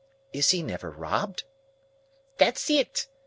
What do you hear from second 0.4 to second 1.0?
he never